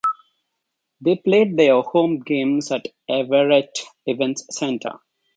[1.01, 4.99] They played their home games at Everett Events Center.